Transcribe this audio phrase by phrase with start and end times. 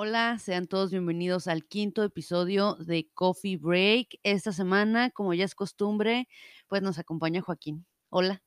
[0.00, 4.20] Hola, sean todos bienvenidos al quinto episodio de Coffee Break.
[4.22, 6.28] Esta semana, como ya es costumbre,
[6.68, 7.84] pues nos acompaña Joaquín.
[8.08, 8.40] Hola.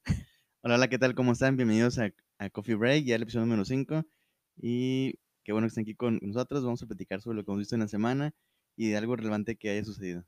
[0.62, 1.14] Hola, hola, ¿qué tal?
[1.14, 1.58] ¿Cómo están?
[1.58, 4.06] Bienvenidos a, a Coffee Break, ya el episodio número 5.
[4.62, 6.64] Y qué bueno que estén aquí con nosotros.
[6.64, 8.34] Vamos a platicar sobre lo que hemos visto en la semana
[8.78, 10.24] y de algo relevante que haya sucedido.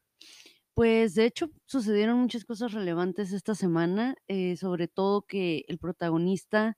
[0.73, 6.77] Pues de hecho sucedieron muchas cosas relevantes esta semana, eh, sobre todo que el protagonista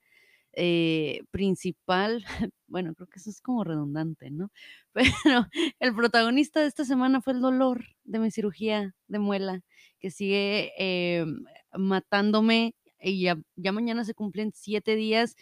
[0.55, 2.23] eh, principal,
[2.67, 4.51] bueno, creo que eso es como redundante, ¿no?
[4.93, 5.47] Pero
[5.79, 9.61] el protagonista de esta semana fue el dolor de mi cirugía de muela,
[9.99, 11.25] que sigue eh,
[11.73, 15.35] matándome y ya, ya mañana se cumplen siete días,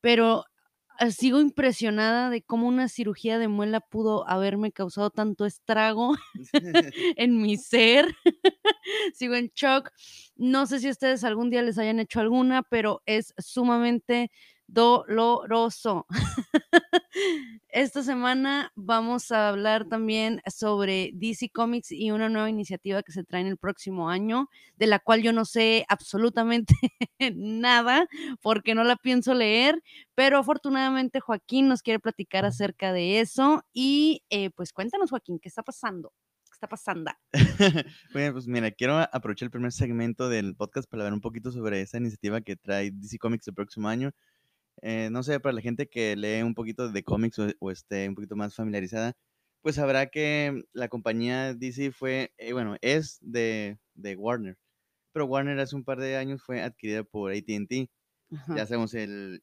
[0.00, 0.44] pero
[1.10, 6.14] sigo impresionada de cómo una cirugía de muela pudo haberme causado tanto estrago
[7.16, 8.14] en mi ser.
[9.14, 9.90] Sigo en shock.
[10.36, 14.30] No sé si ustedes algún día les hayan hecho alguna, pero es sumamente
[14.72, 16.06] doloroso.
[17.68, 23.24] Esta semana vamos a hablar también sobre DC Comics y una nueva iniciativa que se
[23.24, 26.74] trae en el próximo año, de la cual yo no sé absolutamente
[27.34, 28.06] nada
[28.42, 29.82] porque no la pienso leer,
[30.14, 35.48] pero afortunadamente Joaquín nos quiere platicar acerca de eso y eh, pues cuéntanos Joaquín, ¿qué
[35.48, 36.12] está pasando?
[36.44, 37.12] ¿Qué está pasando?
[38.12, 41.80] bueno, pues mira, quiero aprovechar el primer segmento del podcast para hablar un poquito sobre
[41.80, 44.10] esa iniciativa que trae DC Comics el próximo año.
[44.82, 48.14] Eh, no sé, para la gente que lee un poquito de cómics o, esté un
[48.14, 49.14] poquito más familiarizada,
[49.62, 54.56] pues sabrá que la compañía DC fue, eh, bueno, es de, de, Warner,
[55.12, 57.90] pero Warner hace un par de años fue adquirida por ATT.
[58.56, 59.42] Ya sabemos el,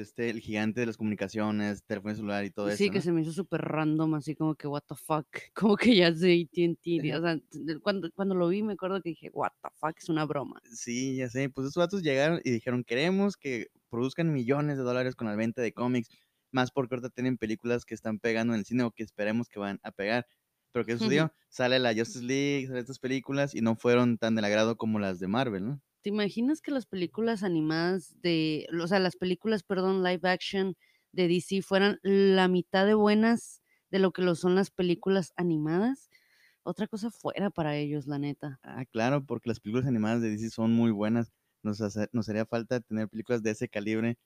[0.00, 2.76] este, el gigante de las comunicaciones, teléfono celular y todo eso.
[2.76, 5.94] Sí, que se me hizo súper random, así como que, what the fuck, como que
[5.94, 7.16] ya es de ATT.
[7.18, 7.40] O sea,
[7.82, 10.60] cuando, cuando lo vi me acuerdo que dije, what the fuck, es una broma.
[10.70, 15.14] Sí, ya sé, pues esos datos llegaron y dijeron, queremos que produzcan millones de dólares
[15.14, 16.08] con la venta de cómics,
[16.52, 19.60] más porque ahorita tienen películas que están pegando en el cine o que esperemos que
[19.60, 20.26] van a pegar.
[20.72, 21.32] Pero ¿qué sucedió?
[21.48, 25.18] Sale la Justice League, sale estas películas y no fueron tan del agrado como las
[25.18, 25.82] de Marvel, ¿no?
[26.02, 30.76] ¿Te imaginas que las películas animadas de, o sea, las películas, perdón, live action
[31.12, 36.08] de DC fueran la mitad de buenas de lo que lo son las películas animadas?
[36.62, 38.58] Otra cosa fuera para ellos, la neta.
[38.62, 41.80] Ah, claro, porque las películas animadas de DC son muy buenas nos,
[42.12, 44.18] nos haría falta tener películas de ese calibre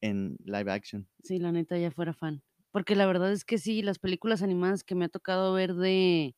[0.00, 1.08] en live action.
[1.22, 2.42] Sí, la neta ya fuera fan.
[2.70, 6.34] Porque la verdad es que sí, las películas animadas que me ha tocado ver de,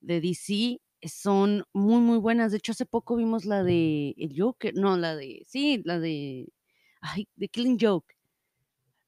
[0.00, 2.52] de DC son muy, muy buenas.
[2.52, 6.52] De hecho, hace poco vimos la de El Joker, no, la de, sí, la de,
[7.00, 8.14] ay, de Killing Joke.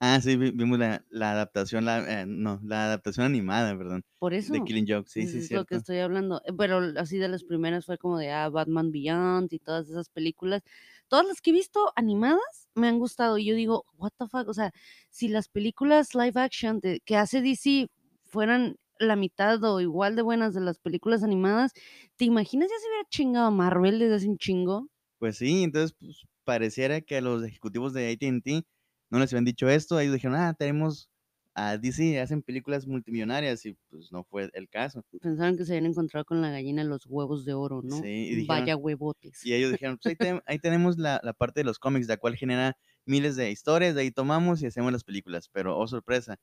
[0.05, 4.05] Ah, sí, vimos la, la adaptación, la, eh, no, la adaptación animada, perdón.
[4.19, 4.53] Por eso.
[4.53, 6.43] De Killing Joke, sí, sí, Es lo que estoy hablando.
[6.45, 10.09] Eh, pero así de las primeras fue como de ah, Batman Beyond y todas esas
[10.09, 10.63] películas.
[11.07, 13.39] Todas las que he visto animadas me han gustado.
[13.39, 14.73] Y yo digo, what the fuck, o sea,
[15.11, 17.89] si las películas live action que hace DC
[18.25, 21.73] fueran la mitad o igual de buenas de las películas animadas,
[22.17, 24.89] ¿te imaginas ya se hubiera chingado Marvel desde hace un chingo?
[25.19, 28.65] Pues sí, entonces pues, pareciera que a los ejecutivos de AT&T
[29.11, 31.11] no les habían dicho esto, ellos dijeron, ah, tenemos
[31.55, 35.05] a DC, hacen películas multimillonarias y pues no fue el caso.
[35.21, 38.01] Pensaron que se habían encontrado con la gallina los huevos de oro, ¿no?
[38.01, 39.45] Sí, Vaya huevotes.
[39.45, 43.37] Y ellos dijeron, pues ahí, tenemos la, parte de los cómics, la cual genera miles
[43.37, 46.39] de historias, de ahí tomamos y hacemos las películas, pero oh sorpresa,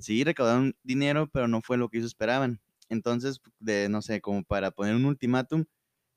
[0.00, 2.60] sí recaudaron dinero, pero no fue lo que ellos esperaban.
[2.88, 5.64] Entonces, de, no sé, como para poner un ultimátum,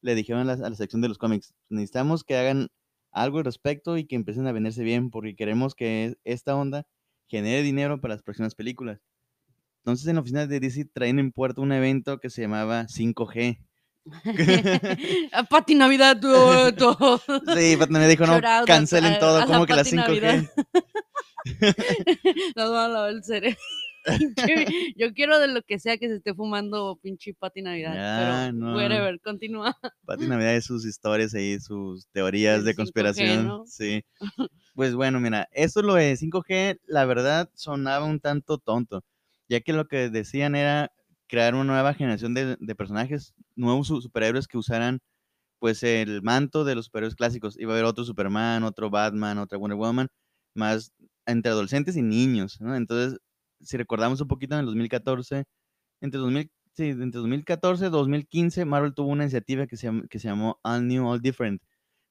[0.01, 2.69] le dijeron a la, a la sección de los cómics, necesitamos que hagan
[3.11, 6.85] algo al respecto y que empiecen a venderse bien, porque queremos que esta onda
[7.27, 8.99] genere dinero para las próximas películas.
[9.83, 13.57] Entonces en la oficina de DC traen en puerto un evento que se llamaba 5G.
[15.49, 16.19] Pati Navidad,
[16.77, 17.21] todo.
[17.55, 20.49] Sí, Pati Navidad dijo, no, cancelen todo, como que la 5G.
[22.55, 23.57] Nos va a lavar el cerebro.
[24.97, 28.49] yo quiero de lo que sea que se esté fumando pinche Pati Navidad.
[28.51, 28.75] pero no.
[28.75, 29.77] whatever, continúa.
[30.05, 33.67] Pati Navidad y sus historias ahí, sus teorías de conspiración.
[33.67, 34.03] Sí.
[34.73, 39.03] Pues bueno, mira, esto lo de 5G, la verdad sonaba un tanto tonto,
[39.49, 40.93] ya que lo que decían era
[41.27, 45.01] crear una nueva generación de, de personajes, nuevos superhéroes que usaran
[45.59, 47.59] pues el manto de los superhéroes clásicos.
[47.59, 50.07] Iba a haber otro Superman, otro Batman, otra Wonder Woman,
[50.55, 50.93] más
[51.25, 52.75] entre adolescentes y niños, ¿no?
[52.75, 53.19] Entonces
[53.63, 55.45] si recordamos un poquito, en el 2014,
[56.01, 60.27] entre, 2000, sí, entre 2014 y 2015, Marvel tuvo una iniciativa que se, que se
[60.27, 61.61] llamó All New, All Different,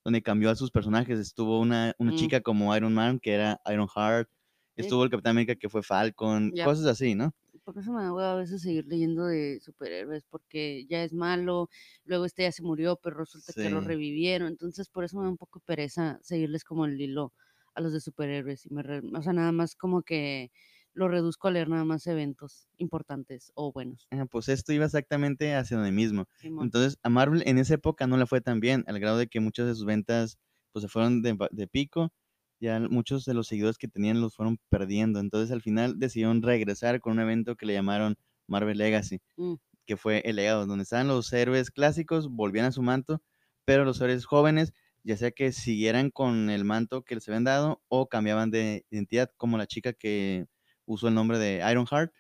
[0.05, 1.19] donde cambió a sus personajes.
[1.19, 2.17] Estuvo una, una mm.
[2.17, 4.29] chica como Iron Man, que era Iron Heart,
[4.77, 7.35] estuvo el Capitán América, que fue Falcon, cosas así, ¿no?
[7.65, 11.69] Por eso me da a veces seguir leyendo de superhéroes, porque ya es malo,
[12.05, 15.31] luego este ya se murió, pero resulta que lo revivieron, entonces por eso me da
[15.31, 17.33] un poco pereza seguirles como el hilo
[17.75, 20.51] a los de superhéroes, y me o sea, nada más como que
[20.93, 24.07] lo reduzco a leer nada más eventos importantes o buenos.
[24.11, 26.27] Ah, pues esto iba exactamente hacia donde mismo.
[26.43, 29.41] Entonces, a Marvel en esa época no le fue tan bien, al grado de que
[29.41, 30.39] muchas de sus ventas
[30.73, 32.13] pues se fueron de, de pico,
[32.61, 35.21] ya muchos de los seguidores que tenían los fueron perdiendo.
[35.21, 39.55] Entonces, al final decidieron regresar con un evento que le llamaron Marvel Legacy, mm.
[39.87, 43.23] que fue el legado, donde estaban los héroes clásicos, volvían a su manto,
[43.65, 47.83] pero los héroes jóvenes, ya sea que siguieran con el manto que les habían dado
[47.89, 50.47] o cambiaban de identidad, como la chica que
[50.87, 52.13] usó el nombre de Ironheart.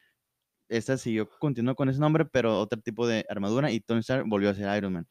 [0.69, 4.51] Esta siguió, continuó con ese nombre, pero otro tipo de armadura y Tony Stark volvió
[4.51, 5.09] a ser Iron Man.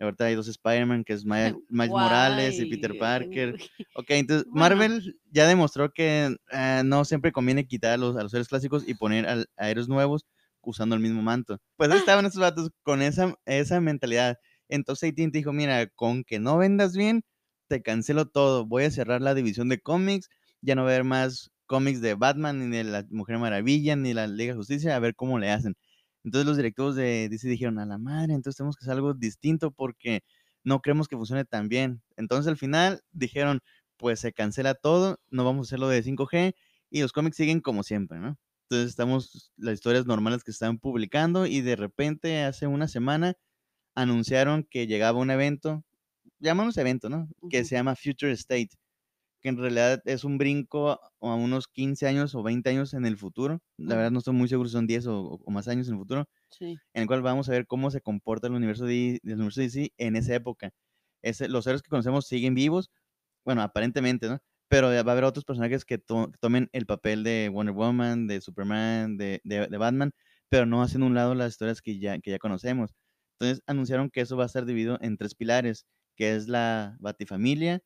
[0.00, 3.56] Ahorita hay dos Spider-Man, que es Miles, Morales y Peter Parker.
[3.94, 8.32] Ok, entonces Marvel ya demostró que eh, no siempre conviene quitar a los, a los
[8.32, 10.24] héroes clásicos y poner a, héroes nuevos
[10.62, 11.58] usando el mismo manto.
[11.76, 14.38] Pues estaban estos vatos con esa, esa mentalidad.
[14.70, 17.24] Entonces AT&T dijo, mira, con que no vendas bien,
[17.68, 18.66] te cancelo todo.
[18.66, 20.28] Voy a cerrar la división de cómics.
[20.62, 24.14] Ya no va a haber más cómics de Batman, ni de la Mujer Maravilla, ni
[24.14, 24.96] la Liga de Justicia.
[24.96, 25.76] A ver cómo le hacen.
[26.24, 29.70] Entonces los directivos de DC dijeron, a la madre, entonces tenemos que hacer algo distinto
[29.70, 30.22] porque
[30.64, 32.02] no creemos que funcione tan bien.
[32.16, 33.60] Entonces al final dijeron,
[33.96, 36.54] pues se cancela todo, no vamos a hacerlo de 5G
[36.90, 38.38] y los cómics siguen como siempre, ¿no?
[38.68, 43.34] Entonces estamos las historias normales que están publicando y de repente hace una semana
[43.94, 45.84] anunciaron que llegaba un evento,
[46.38, 47.28] llamamos evento, ¿no?
[47.50, 48.70] Que se llama Future State
[49.40, 53.16] que en realidad es un brinco a unos 15 años o 20 años en el
[53.16, 53.60] futuro.
[53.78, 56.28] La verdad no estoy muy seguro si son 10 o, más años en el futuro.
[56.60, 59.92] En el cual vamos a ver cómo se comporta el universo de, el universo DC
[59.96, 60.72] en esa época.
[61.48, 62.90] los héroes que conocemos siguen vivos,
[63.44, 64.40] bueno, aparentemente, ¿no?
[64.68, 69.16] Pero va a haber otros personajes que, tomen el papel de Wonder Woman, de Superman,
[69.16, 70.12] de, de, Batman,
[70.48, 72.94] pero no hacen un lado las historias que ya, que ya conocemos.
[73.40, 77.82] Entonces anunciaron que eso va a estar dividido en tres pilares, que es la Batifamilia,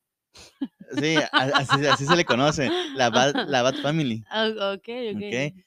[0.99, 4.23] Sí, así, se le conoce, la Bat, la Bat Family.
[4.31, 4.89] Ah, ok,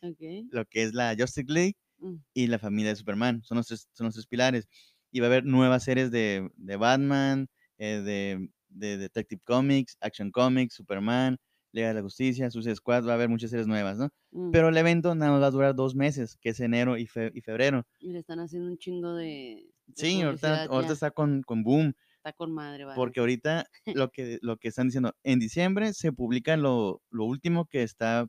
[0.04, 0.48] ok.
[0.52, 2.16] Lo que es la Justice League mm.
[2.34, 4.68] y la familia de Superman, son los tres, son los tres pilares.
[5.12, 7.48] Y va a haber nuevas series de, de Batman,
[7.78, 11.38] eh, de, de, Detective Comics, Action Comics, Superman,
[11.72, 14.10] Liga de la Justicia, Suicide Squad, va a haber muchas series nuevas, ¿no?
[14.32, 14.52] Mm.
[14.52, 17.42] Pero el evento nada más va a durar dos meses, que es enero y, y
[17.42, 17.86] febrero.
[18.00, 19.66] Y le están haciendo un chingo de...
[19.96, 21.94] sí, ahorita, ahorita, está con, con boom.
[22.36, 27.02] Con madre, Porque ahorita lo que, lo que están diciendo, en diciembre se publica lo,
[27.10, 28.28] lo último que está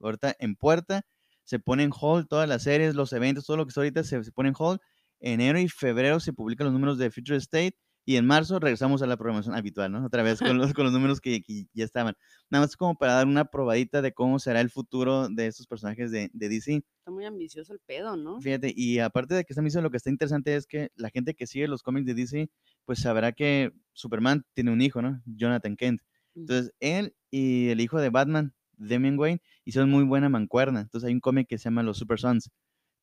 [0.00, 1.02] ahorita en puerta,
[1.44, 4.22] se pone en hold todas las series, los eventos, todo lo que está ahorita se,
[4.22, 4.80] se pone en hold.
[5.20, 9.06] Enero y febrero se publican los números de Future State y en marzo regresamos a
[9.06, 10.04] la programación habitual, ¿no?
[10.04, 11.42] Otra vez con los, con los números que,
[11.72, 12.14] ya estaban.
[12.50, 16.10] Nada más como para dar una probadita de cómo será el futuro de estos personajes
[16.10, 16.82] de, de, DC.
[16.98, 18.40] Está muy ambicioso el pedo, ¿no?
[18.40, 21.34] Fíjate, y aparte de que está ambicioso, lo que está interesante es que la gente
[21.34, 22.50] que sigue los cómics de DC,
[22.84, 25.20] pues sabrá que Superman tiene un hijo, ¿no?
[25.26, 26.00] Jonathan Kent.
[26.34, 30.80] Entonces, él y el hijo de Batman, Damian Wayne, hicieron muy buena mancuerna.
[30.80, 32.50] Entonces, hay un cómic que se llama Los Super Sons.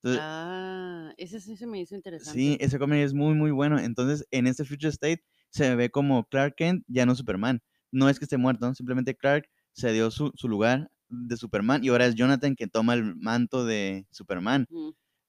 [0.06, 2.40] Ah, ese sí se me hizo interesante.
[2.40, 3.80] Sí, ese cómic es muy, muy bueno.
[3.80, 7.62] Entonces, en este Future State se ve como Clark Kent, ya no Superman.
[7.92, 12.06] No es que esté muerto, simplemente Clark se dio su, lugar de Superman y ahora
[12.06, 14.68] es Jonathan que toma el manto de Superman.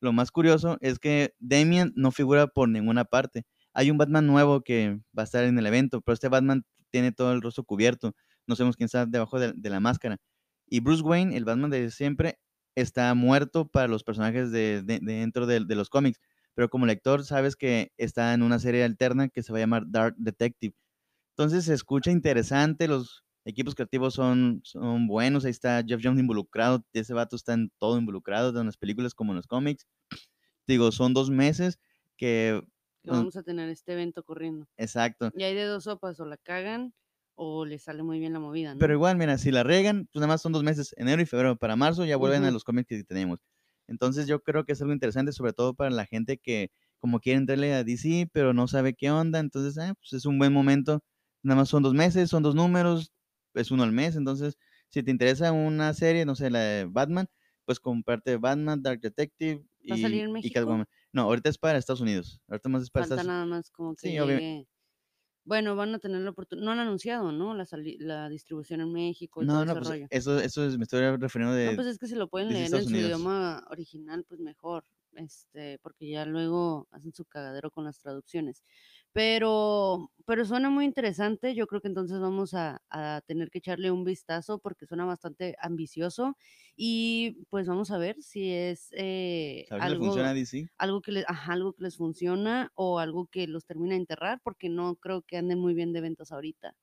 [0.00, 3.44] Lo más curioso es que Damian no figura por ninguna parte.
[3.74, 7.12] Hay un Batman nuevo que va a estar en el evento, pero este Batman tiene
[7.12, 8.14] todo el rostro cubierto.
[8.46, 10.16] No sabemos quién está debajo de, la máscara.
[10.66, 12.38] Y Bruce Wayne, el Batman de siempre,
[12.80, 16.20] está muerto para los personajes de, dentro de, los cómics.
[16.54, 19.84] Pero como lector sabes que está en una serie alterna que se va a llamar
[19.86, 20.74] Dark Detective.
[21.30, 26.84] Entonces se escucha interesante, los equipos creativos son, son buenos, ahí está Jeff Jones involucrado,
[26.92, 29.86] ese vato está en todo involucrado, tanto en las películas como en los cómics.
[30.66, 31.78] Digo, son dos meses
[32.16, 32.60] que
[33.04, 34.66] vamos a tener este evento corriendo.
[34.76, 35.30] Exacto.
[35.34, 36.92] Y hay de dos sopas, o la cagan
[37.40, 38.80] o le sale muy bien la movida, ¿no?
[38.80, 41.56] Pero igual, mira, si la regan, pues nada más son dos meses, enero y febrero.
[41.56, 43.38] Para marzo ya vuelven a los cómics que tenemos.
[43.86, 47.38] Entonces yo creo que es algo interesante, sobre todo para la gente que como quiere
[47.38, 49.38] entrarle a DC, pero no sabe qué onda.
[49.38, 51.00] Entonces, eh, pues es un buen momento.
[51.44, 53.12] Nada más son dos meses, son dos números,
[53.54, 54.16] es uno al mes.
[54.16, 57.28] Entonces, si te interesa una serie, no sé, la de Batman,
[57.64, 60.84] pues comparte Batman, Dark Detective y, ¿Va a salir en México?
[61.12, 62.42] No, ahorita es para Estados Unidos.
[62.48, 64.66] Ahorita más es para Falta nada más como que sí,
[65.48, 66.66] Bueno, van a tener la oportunidad.
[66.66, 67.54] No han anunciado, ¿no?
[67.54, 67.66] La,
[68.00, 70.06] la distribución en México y no, todo no, ese pues rollo.
[70.10, 71.70] Eso, eso es, me estoy refiriendo de.
[71.70, 74.84] No, pues es que si lo pueden leer en su idioma original, pues mejor.
[75.14, 78.62] Este, porque ya luego hacen su cagadero con las traducciones.
[79.12, 81.54] Pero, pero suena muy interesante.
[81.54, 82.80] Yo creo que entonces vamos a,
[83.26, 86.36] tener que echarle un vistazo porque suena bastante ambicioso.
[86.76, 90.14] Y pues vamos a ver si es eh, algo,
[90.78, 94.68] algo, que les, algo que les funciona o algo que los termina de enterrar, porque
[94.68, 96.76] no creo que anden muy bien de ventas ahorita.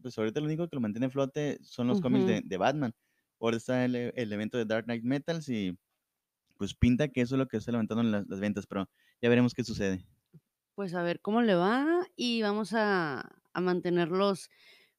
[0.00, 2.94] Pues ahorita lo único que lo mantiene flote son los cómics de, Batman.
[3.40, 5.76] ahora está el, evento de Dark Knight Metals y
[6.56, 8.88] pues pinta que eso es lo que está levantando las, las ventas, pero
[9.20, 10.04] ya veremos qué sucede.
[10.74, 14.50] Pues a ver cómo le va y vamos a, a mantenerlos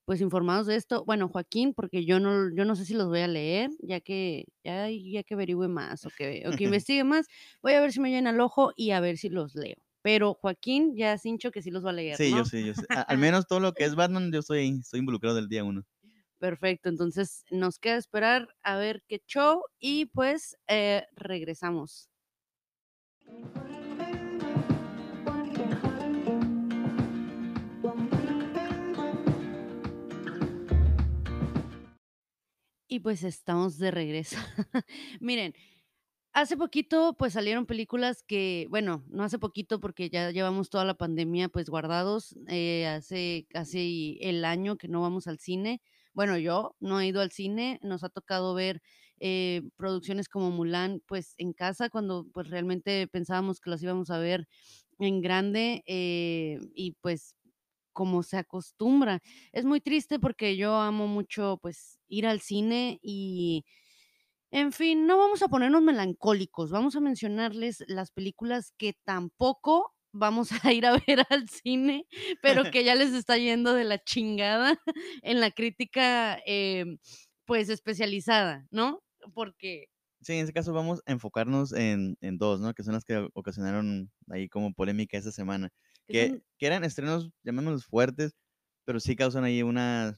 [0.06, 1.04] pues informados de esto.
[1.04, 4.46] Bueno, Joaquín, porque yo no, yo no sé si los voy a leer, ya que,
[4.64, 7.28] ya, ya que averigüe más o que, o que investigue más,
[7.62, 9.78] voy a ver si me llena el ojo y a ver si los leo.
[10.02, 12.16] Pero Joaquín ya hincho que sí los va a leer.
[12.16, 12.84] Sí, yo sí, yo sí.
[12.88, 15.84] al menos todo lo que es Batman, yo estoy, estoy involucrado del día uno.
[16.38, 22.10] Perfecto, entonces nos queda esperar a ver qué show y pues eh, regresamos.
[32.88, 34.38] Y pues estamos de regreso.
[35.20, 35.54] Miren,
[36.34, 40.96] hace poquito pues salieron películas que, bueno, no hace poquito porque ya llevamos toda la
[40.96, 45.82] pandemia pues guardados, eh, hace casi el año que no vamos al cine.
[46.14, 48.82] Bueno, yo no he ido al cine, nos ha tocado ver
[49.20, 54.20] eh, producciones como Mulan pues en casa cuando pues realmente pensábamos que las íbamos a
[54.20, 54.48] ver
[55.00, 57.35] en grande eh, y pues
[57.96, 59.22] como se acostumbra.
[59.54, 63.66] Es muy triste porque yo amo mucho pues ir al cine y,
[64.52, 70.50] en fin, no vamos a ponernos melancólicos, vamos a mencionarles las películas que tampoco vamos
[70.52, 72.06] a ir a ver al cine,
[72.42, 74.80] pero que ya les está yendo de la chingada
[75.24, 76.98] en la crítica, em,
[77.46, 79.04] pues especializada, ¿no?
[79.34, 79.88] Porque...
[80.22, 82.74] Sí, en ese caso vamos a enfocarnos en, en dos, ¿no?
[82.74, 85.72] Que son las que ocasionaron ahí como polémica esta semana.
[86.08, 88.36] Que, eran estrenos, llamémoslos fuertes,
[88.86, 90.16] pero sí causan ahí unas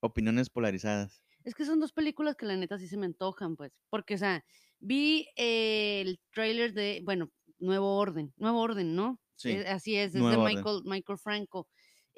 [0.00, 1.22] opiniones polarizadas.
[1.44, 3.72] Es que son dos películas que la neta sí se me antojan, pues.
[3.88, 4.44] Porque, o sea,
[4.78, 9.18] vi el tráiler de, bueno, Nuevo Orden, Nuevo Orden, ¿no?
[9.36, 9.50] Sí.
[9.50, 11.66] Eh, así es, es de Michael, Michael Franco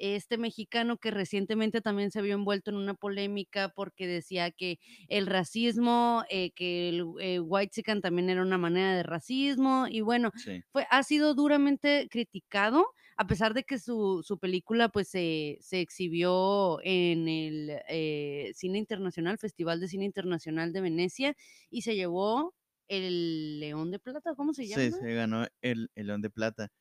[0.03, 5.27] este mexicano que recientemente también se vio envuelto en una polémica porque decía que el
[5.27, 10.31] racismo, eh, que el eh, white chican también era una manera de racismo y bueno,
[10.71, 15.81] fue, ha sido duramente criticado a pesar de que su, su película pues se, se,
[15.81, 21.35] exhibió en el eh, Cine Internacional, Festival de Cine Internacional de Venecia
[21.69, 22.53] y se llevó
[22.87, 24.83] el León de Plata, ¿cómo se llama?
[24.83, 26.71] Sí, se ganó el, el León de Plata.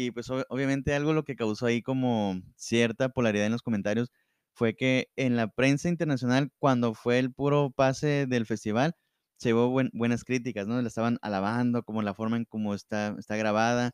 [0.00, 4.12] Y pues obviamente algo lo que causó ahí como cierta polaridad en los comentarios
[4.54, 8.94] fue que en la prensa internacional, cuando fue el puro pase del festival,
[9.38, 10.80] se llevó buenas críticas, ¿no?
[10.80, 13.90] Le estaban alabando como la forma en cómo está, está grabada,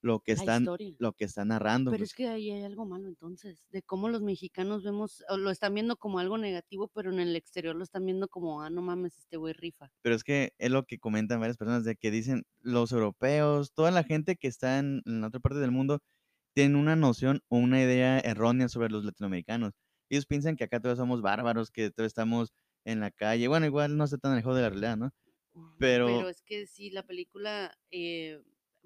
[0.00, 0.66] lo que están
[0.98, 1.90] lo que están narrando.
[1.90, 2.16] Pero es pues.
[2.16, 5.96] que ahí hay algo malo entonces, de cómo los mexicanos vemos, o lo están viendo
[5.96, 9.36] como algo negativo, pero en el exterior lo están viendo como, ah, no mames, este
[9.36, 9.90] güey rifa.
[10.02, 13.90] Pero es que es lo que comentan varias personas, de que dicen los europeos, toda
[13.90, 16.00] la gente que está en, la otra parte del mundo,
[16.54, 19.74] tienen una noción o una idea errónea sobre los latinoamericanos.
[20.10, 22.52] Ellos piensan que acá todos somos bárbaros, que todos estamos
[22.84, 23.48] en la calle.
[23.48, 25.10] Bueno, igual no está tan lejos de la realidad, ¿no?
[25.78, 27.76] Pero, pero es que sí, la película...
[27.90, 28.40] Eh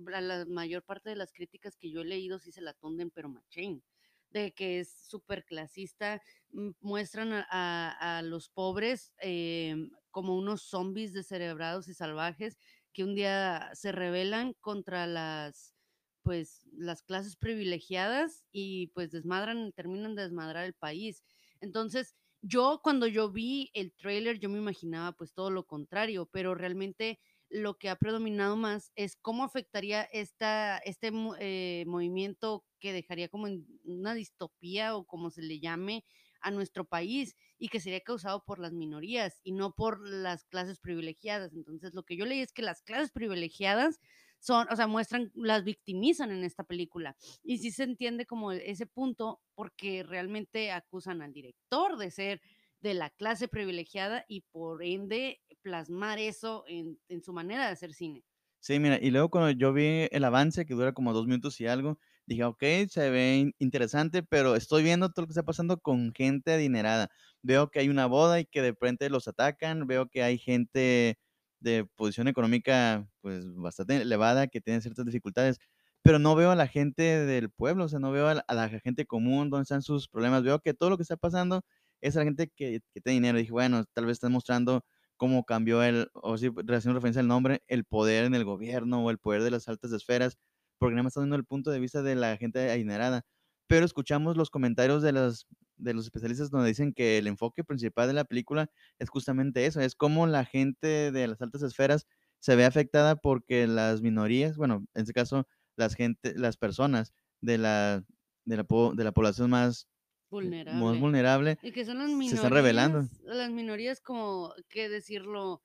[0.05, 3.29] la mayor parte de las críticas que yo he leído sí se la tunden, pero
[3.29, 3.83] machín,
[4.31, 11.89] de que es súper clasista, mm, muestran a, los pobres em, como unos zombies descerebrados
[11.89, 12.59] y salvajes
[12.93, 15.75] que un día se rebelan contra las
[16.23, 21.25] pues las clases privilegiadas y pues desmadran, terminan de desmadrar el país.
[21.61, 26.55] Entonces, yo cuando yo vi el trailer, yo me imaginaba pues todo lo contrario, pero
[26.55, 27.21] realmente
[27.53, 33.47] lo que ha predominado más es cómo afectaría esta, este eh, movimiento que dejaría como
[33.85, 36.05] una distopía o como se le llame
[36.41, 40.79] a nuestro país y que sería causado por las minorías y no por las clases
[40.79, 41.53] privilegiadas.
[41.53, 44.01] Entonces, lo que yo leí es que las clases privilegiadas
[44.39, 47.17] son, o sea, muestran, las victimizan en esta película.
[47.45, 52.41] Y sí se entiende como ese punto porque realmente acusan al director de ser
[52.83, 58.25] de la clase privilegiada y por ende plasmar eso en, su manera de hacer cine.
[58.61, 61.67] Sí, mira, y luego cuando yo vi el avance que dura como dos minutos y
[61.67, 66.13] algo, dije, ok, se ve interesante, pero estoy viendo todo lo que está pasando con
[66.13, 67.09] gente adinerada.
[67.43, 71.19] Veo que hay una boda y que de frente los atacan, veo que hay gente
[71.61, 75.59] de posición económica pues bastante elevada que tiene ciertas dificultades,
[76.03, 78.55] pero no veo a la gente del pueblo, o sea, no veo a la, a
[78.55, 81.65] la gente común, dónde están sus problemas, veo que todo lo que está pasando
[82.03, 83.39] es la gente que, que tiene dinero.
[83.39, 84.85] dije, bueno, tal vez están mostrando
[85.17, 89.11] cómo cambió el, o si haciendo referencia al nombre, el poder en el gobierno o
[89.11, 90.37] el poder de las altas esferas,
[90.79, 93.25] porque nada más está dando el punto de vista de la gente adinerada.
[93.69, 98.09] Pero escuchamos los comentarios de los, de los especialistas donde dicen que el enfoque principal
[98.09, 98.69] de la película
[98.99, 102.07] es justamente eso, es cómo la gente de las altas esferas
[102.41, 107.59] se ve afectada porque las minorías, bueno, en este caso, las gente, las personas de
[107.59, 108.05] la,
[108.45, 109.87] de la, de la población más
[110.33, 110.99] vulnerable.
[110.99, 111.59] vulnerable.
[111.63, 112.31] Y que son las minorías.
[112.31, 113.09] Se están revelando.
[113.25, 115.63] Las minorías, como, ¿qué decirlo?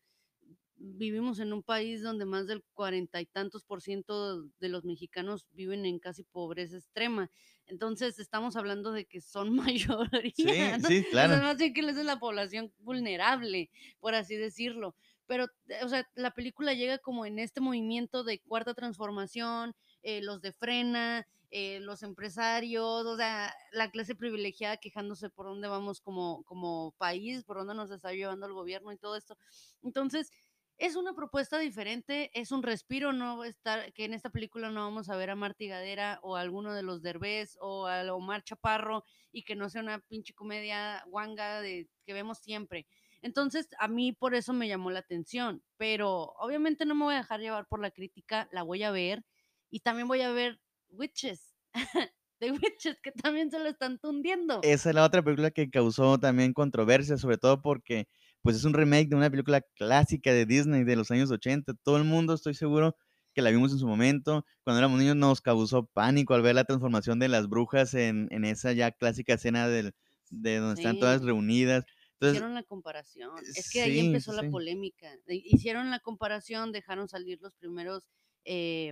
[0.80, 5.48] vivimos en un país donde más del cuarenta y tantos por ciento de los mexicanos
[5.54, 7.32] viven en casi pobreza extrema.
[7.66, 10.80] Entonces estamos hablando de que son mayoría.
[10.80, 11.36] Sí, sí, claro.
[11.36, 13.70] O más bien que es la población vulnerable,
[14.00, 14.96] por así decirlo.
[15.26, 20.22] Pero, eh, o sea, la película llega como en este movimiento de cuarta transformación, eh,
[20.22, 26.02] los de frena, eh, los empresarios, o sea, la clase privilegiada quejándose por dónde vamos
[26.02, 29.38] como, como país, por dónde nos está llevando el gobierno y todo esto.
[29.82, 30.32] Entonces,
[30.78, 35.10] es una propuesta diferente, es un respiro, no estar, que en esta película no vamos
[35.10, 39.04] a ver a Marty Gadera o a alguno de los Derbez o a Omar Chaparro
[39.32, 42.86] y que no sea una pinche comedia guanga que vemos siempre.
[43.24, 47.20] Entonces, a mí por eso me llamó la atención, pero obviamente no me voy a
[47.20, 49.26] dejar llevar por la crítica, la voy a ver
[49.72, 51.54] y también voy a ver Witches.
[52.40, 54.60] de Witches, que también se lo están tundiendo.
[54.64, 58.08] Esa es la otra película que causó también controversia, sobre todo porque
[58.42, 61.74] pues es un remake de una película clásica de Disney de los años 80.
[61.84, 62.96] Todo el mundo, estoy seguro,
[63.34, 64.46] que la vimos en su momento.
[64.64, 68.72] Cuando éramos niños nos causó pánico al ver la transformación de las brujas en, esa
[68.74, 69.94] ya clásica escena del,
[70.30, 71.84] de donde están todas reunidas.
[72.20, 73.32] Hicieron la comparación.
[73.56, 75.08] Es que ahí empezó la polémica.
[75.28, 78.08] Hicieron la comparación, dejaron salir los primeros,
[78.44, 78.92] eh,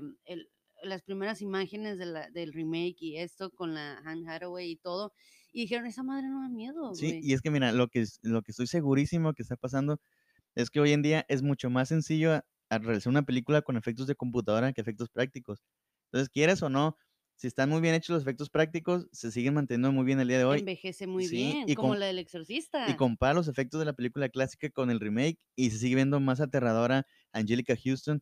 [0.83, 5.13] las primeras imágenes del remake y esto con la Han Hathaway y todo.
[5.51, 6.93] Y dijeron, esa madre no da miedo.
[6.95, 9.99] Sí, y es que mira, lo que, lo que estoy segurísimo que está pasando
[10.53, 14.15] es que hoy en día es mucho más sencillo realizar una película con efectos de
[14.15, 15.63] computadora que efectos prácticos.
[16.11, 16.97] Entonces, quieres o no,
[17.37, 20.37] si están muy bien hechos los efectos prácticos, se siguen manteniendo muy bien el día
[20.37, 20.59] de hoy.
[20.59, 22.89] Envejece muy bien, como la del exorcista.
[22.89, 26.19] Y compara los efectos de la película clásica con el remake y se sigue viendo
[26.19, 28.21] más aterradora Angelica Houston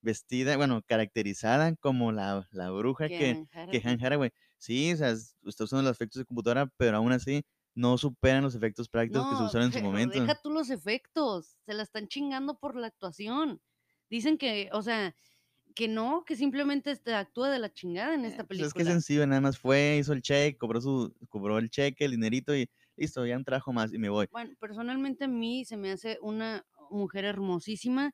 [0.00, 4.30] vestida, bueno, caracterizada como la, bruja que, que Han Haraway.
[4.58, 7.42] Sí, o sea, está usando los efectos de computadora, pero aún así
[7.74, 10.20] no superan los efectos prácticos que se usaron en su momento.
[10.20, 13.60] Deja tú los efectos, se la están chingando por la actuación.
[14.10, 15.14] Dicen que, o sea,
[15.74, 18.68] que no, que simplemente este, actúa de la chingada en esta película.
[18.68, 21.70] Eh, pues es que sencillo, nada más fue, hizo el cheque, cobró su, cobró el
[21.70, 24.28] cheque, el dinerito y listo, ya un trajo más y me voy.
[24.30, 28.12] Bueno, personalmente a mí se me hace una mujer hermosísima,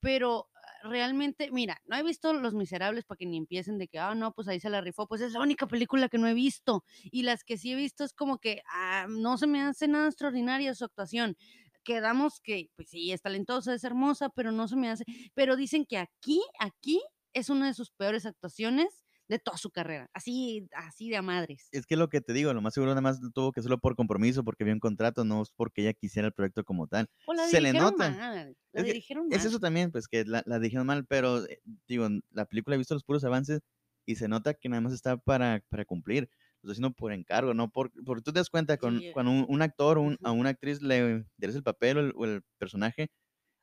[0.00, 0.48] pero
[0.88, 4.32] realmente, mira, no he visto Los Miserables para que ni empiecen de que, ah, no,
[4.32, 6.84] pues ahí se la rifó, pues es la única película que no he visto.
[7.04, 10.08] Y las que sí he visto es como que ah, no se me hace nada
[10.08, 11.36] extraordinaria su actuación.
[11.84, 15.04] Quedamos que, pues sí, es talentosa, es hermosa, pero no se me hace.
[15.34, 17.00] Pero dicen que aquí, aquí
[17.32, 21.68] es una de sus peores actuaciones de toda su carrera, así, así de a madres.
[21.70, 23.94] Es que lo que te digo, lo más seguro nada más tuvo que hacerlo por
[23.94, 27.08] compromiso, porque había un contrato, no es porque ella quisiera el proyecto como tal.
[27.50, 28.10] Se le nota.
[28.10, 31.60] Mal, la es dirigieron Es eso también, pues que la, la dijeron mal, pero eh,
[31.86, 33.60] digo, la película ha visto los puros avances
[34.06, 36.30] y se nota que nada más está para, para cumplir.
[36.62, 37.70] Lo haciendo por encargo, ¿no?
[37.70, 41.24] Por, porque tú te das cuenta, con, cuando un, actor o a una actriz le
[41.36, 43.10] des el papel o el, personaje,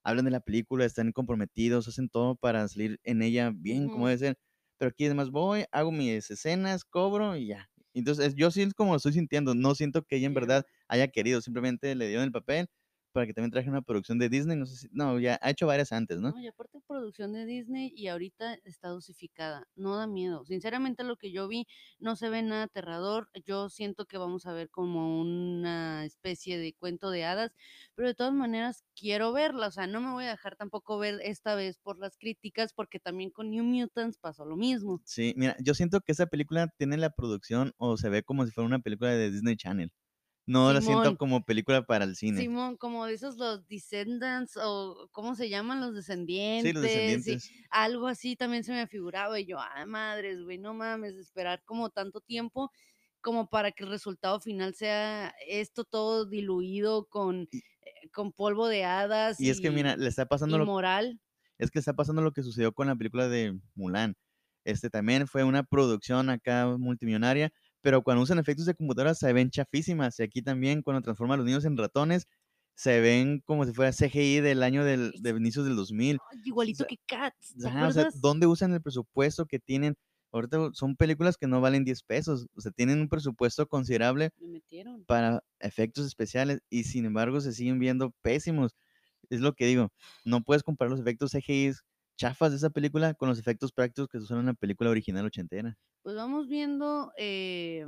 [0.03, 4.19] hablan de la película, están comprometidos, hacen todo para salir en ella bien, como debe
[4.19, 4.37] ser
[4.77, 7.69] pero aquí además voy, hago mis escenas, cobro y ya.
[7.93, 11.41] Entonces, yo sí como lo estoy sintiendo, no siento que ella en verdad haya querido,
[11.41, 12.67] simplemente le dieron el papel
[13.15, 15.65] para que también traje una producción de Disney, no sé si, no, ya ha hecho
[15.65, 16.31] varias antes, ¿no?
[16.31, 20.43] No, y aparte producción de Disney y ahorita está dosificada, no da miedo.
[20.43, 21.65] Sinceramente lo que yo vi
[21.97, 26.73] no se ve nada aterrador, yo siento que vamos a ver como una especie de
[26.73, 27.53] cuento de hadas,
[27.95, 31.21] pero de todas maneras quiero verla, o sea, no me voy a dejar tampoco ver
[31.23, 35.01] esta vez por las críticas porque también con New Mutants pasó lo mismo.
[35.05, 38.51] Sí, mira, yo siento que esa película tiene la producción o se ve como si
[38.51, 39.89] fuera una película de Disney Channel.
[40.47, 42.39] No la siento como película para el cine.
[42.39, 45.81] Simón, como esos los Descendants o ¿cómo se llaman?
[45.81, 46.69] Los descendientes.
[46.69, 47.51] Sí, los descendientes.
[47.71, 51.63] algo así también se me ha figurado y yo, ah, madres, güey, no mames, esperar
[51.65, 52.71] como tanto tiempo
[53.21, 58.83] como para que el resultado final sea esto todo diluido con, eh, con polvo de
[58.83, 59.41] hadas.
[59.41, 61.19] Y, es que mira, le está pasando lo moral.
[61.57, 64.15] Es que está pasando lo que sucedió con la película de Mulan.
[64.63, 67.51] Este también fue una producción acá multimillonaria
[67.85, 70.19] pero cuando usan efectos de computadora se ven chafísimas.
[70.19, 72.27] Y aquí también, cuando transforman a los niños en ratones,
[72.73, 76.17] se ven como si fuera CGI del año del, de inicios del 2000.
[76.45, 77.53] igualito que Cats.
[78.19, 79.95] ¿dónde usan el presupuesto que tienen?
[80.31, 82.47] Ahorita son películas que no valen 10 pesos.
[82.55, 84.31] O sea, tienen un presupuesto considerable
[85.05, 88.75] para efectos especiales y sin embargo se siguen viendo pésimos.
[89.29, 89.91] Es lo que digo,
[90.23, 91.73] no puedes comparar los efectos CGI
[92.17, 95.25] chafas de esa película con los efectos prácticos que se usan en la película original
[95.25, 95.77] ochentera.
[96.03, 97.85] Pues vamos viendo eh,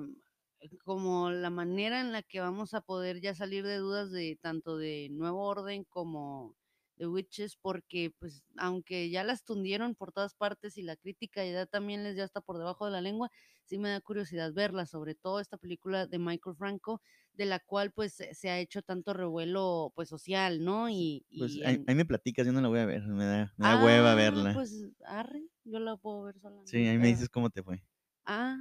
[0.84, 4.78] como la manera en la que vamos a poder ya salir de dudas de tanto
[4.78, 6.56] de Nuevo Orden como
[6.98, 11.68] The Witches, porque pues aunque ya las tundieron por todas partes y la crítica ya
[11.68, 13.30] también les ya está por debajo de la lengua,
[13.67, 17.01] sí me da curiosidad verla, sobre todo esta película de Michael Franco,
[17.34, 20.89] de la cual pues se ha hecho tanto revuelo pues social, ¿no?
[20.89, 23.84] Y, pues ahí, me platicas, yo no la voy a ver, me da, me da
[23.84, 24.53] hueva ah, verla.
[24.53, 26.62] Pues arre, yo la puedo ver sola.
[26.65, 27.84] Sí, ahí me dices cómo te fue.
[28.25, 28.58] Ah,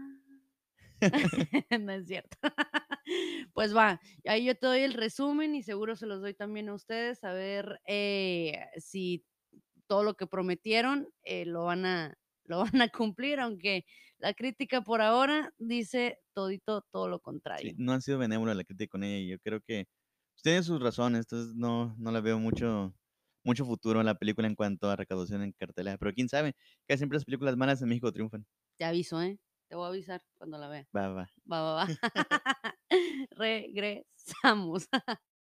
[1.80, 2.36] no es cierto.
[3.54, 6.74] pues va, ahí yo te doy el resumen y seguro se los doy también a
[6.74, 9.24] ustedes a ver eh, si
[9.86, 13.84] todo lo que prometieron eh, lo, van a, lo van a cumplir, aunque
[14.18, 17.74] la crítica por ahora dice todito todo lo contrario.
[17.78, 19.86] no han sido benévola la crítica con ella y yo creo que
[20.42, 22.94] tiene sus razones, entonces no, no la veo mucho
[23.44, 26.54] mucho futuro en la película en cuanto a recaudación en cartelera, pero quién sabe,
[26.88, 28.44] que siempre las películas malas en México triunfan.
[28.78, 29.38] Te aviso, ¿eh?
[29.68, 30.88] Te voy a avisar cuando la vea.
[30.96, 31.26] Va, va.
[31.50, 31.86] Va, va, va.
[33.30, 34.88] Regresamos.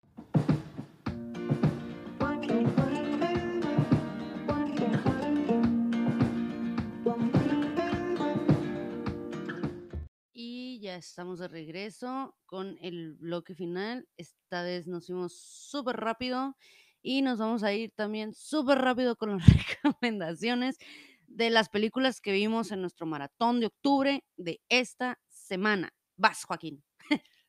[10.93, 14.07] ya estamos de regreso con el bloque final.
[14.15, 16.55] Esta vez nos fuimos súper rápido
[17.01, 19.43] y nos vamos a ir también súper rápido con las
[19.83, 20.77] recomendaciones
[21.25, 25.95] de las películas que vimos en nuestro maratón de octubre de esta semana.
[26.15, 26.83] Vas, Joaquín.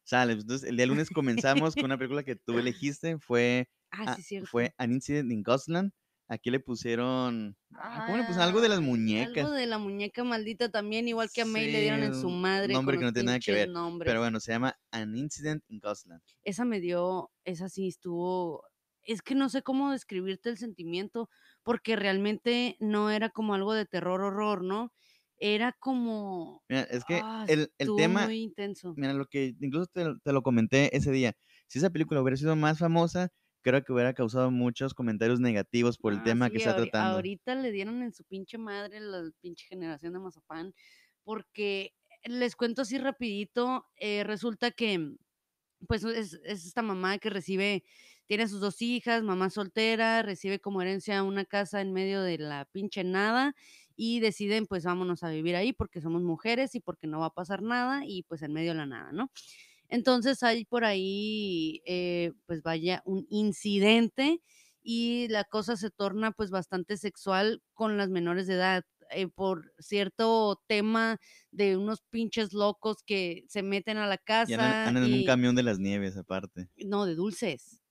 [0.05, 4.17] Sale, pues, entonces el día lunes comenzamos con una película que tú elegiste, fue, ah,
[4.17, 5.93] sí, fue An Incident in Gosland.
[6.27, 8.49] Aquí le pusieron, ah, ¿cómo le pusieron?
[8.49, 9.45] Algo de las muñecas.
[9.45, 12.73] Algo de la muñeca maldita también, igual que a May le dieron en su madre.
[12.73, 13.71] Nombre que no tiene nada que ver.
[13.99, 16.23] Pero bueno, se llama An Incident in Gosland.
[16.43, 18.65] Esa me dio, esa sí estuvo
[19.07, 21.29] es que no sé cómo describirte el sentimiento,
[21.63, 24.93] porque realmente no era como algo de terror, horror, ¿no?
[25.37, 26.63] Era como...
[26.69, 28.25] Mira, es que ah, el, el tema...
[28.25, 28.95] Muy intenso.
[28.97, 31.37] Mira, lo que incluso te, te, lo comenté ese día.
[31.67, 33.31] Si esa película hubiera sido más famosa,
[33.65, 37.17] creo que hubiera causado muchos comentarios negativos por el ah, tema que está tratando.
[37.17, 40.75] Ahorita le dieron en su pinche madre la pinche generación de Mazapán,
[41.25, 45.17] porque les cuento así rapidito, eh, resulta que
[45.89, 47.85] pues es, es, esta mamá que recibe
[48.27, 52.67] tiene sus dos hijas, mamá soltera, recibe como herencia una casa en medio de la
[52.67, 53.55] pinche nada
[53.97, 57.35] y deciden pues vámonos a vivir ahí porque somos mujeres y porque no va a
[57.35, 59.31] pasar nada y pues en medio de la nada, ¿no?
[59.89, 64.41] Entonces hay por ahí eh, pues vaya un incidente
[64.83, 68.85] y la cosa se torna pues bastante sexual con las menores de edad.
[69.11, 71.19] Eh, por cierto tema
[71.51, 74.51] de unos pinches locos que se meten a la casa.
[74.51, 76.69] Y andan, en un camión de las nieves aparte.
[76.77, 77.83] No, de dulces.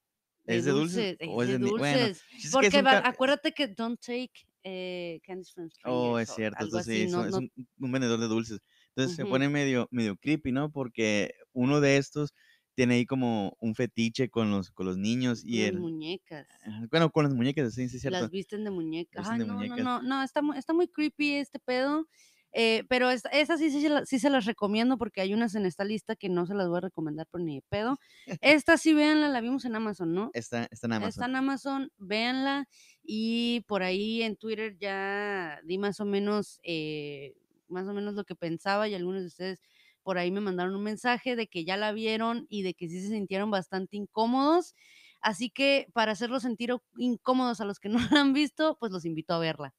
[0.46, 1.18] ¿Es de dulces?
[1.28, 2.22] ¿O es de, dulces?
[2.52, 4.32] Porque acuérdate que don't take
[4.64, 8.60] eh, candies from Oh, es cierto, entonces sí, es un, vendedor de dulces.
[8.96, 10.72] Entonces se pone medio, medio creepy, ¿no?
[10.72, 12.34] Porque uno de estos
[12.76, 16.48] tiene ahí como un fetiche con los, con los niños y las muñecas.
[16.90, 18.20] Bueno, con las muñecas, sí, sí, cierto.
[18.20, 19.28] Las visten de muñecas.
[19.38, 22.08] no, no, no, no, está, está muy creepy este pedo.
[22.56, 26.30] Eh, pero esas sí, sí, se las recomiendo porque hay unas en esta lista que
[26.30, 27.98] no se las voy a recomendar por ni de pedo.
[28.42, 30.30] Esta sí, véanla, la vimos en Amazon, ¿no?
[30.34, 31.10] Está, está en Amazon.
[31.10, 32.68] Está en Amazon, véanla.
[33.02, 37.34] Y por ahí en Twitter ya di más o menos, eh,
[37.74, 39.60] más o menos lo que pensaba y algunos de ustedes
[40.04, 43.02] por ahí me mandaron un mensaje de que ya la vieron y de que sí
[43.02, 44.76] se sintieron bastante incómodos.
[45.22, 49.06] Así que para hacerlos sentir incómodos a los que no la han visto, pues los
[49.06, 49.74] invito a verla.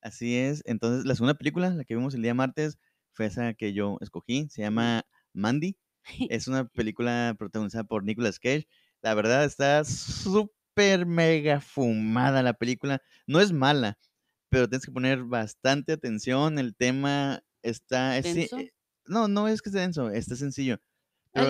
[0.00, 0.62] Así es.
[0.66, 2.78] Entonces, la segunda película, la que vimos el día martes,
[3.12, 4.48] fue esa que yo escogí.
[4.50, 5.76] Se llama Mandy.
[6.30, 8.66] Es una película protagonizada por Nicolas Cage.
[9.02, 13.02] La verdad está súper mega fumada la película.
[13.26, 13.98] No es mala,
[14.48, 16.58] pero tienes que poner bastante atención.
[16.58, 18.18] El tema está...
[18.18, 18.72] Eh,
[19.06, 20.78] no, no es que esté denso, está sencillo.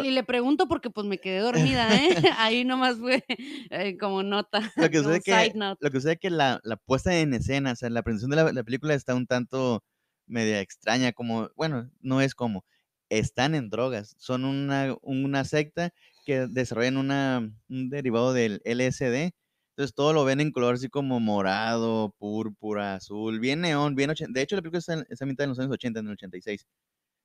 [0.04, 1.38] y le pregunto porque pues me quedé
[1.78, 2.08] dormida, ¿eh?
[2.38, 3.24] Ahí nomás fue
[3.70, 4.72] eh, como nota.
[4.76, 8.02] Lo que sucede que, lo que, que la, la, puesta en escena, o sea, la
[8.02, 9.82] presentación de la, película está un tanto
[10.26, 12.64] media extraña, como, bueno, no es como,
[13.08, 15.92] están en drogas, son una, una secta
[16.26, 19.32] que desarrollan una, un derivado del LSD,
[19.78, 24.10] entonces todo lo ven en color así como morado, púrpura, azul, bien neón, bien...
[24.30, 26.66] De hecho, la película está, está a mitad de los años 80, en el 86.